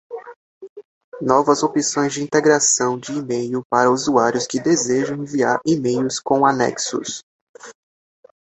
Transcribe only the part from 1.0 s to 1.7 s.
Novas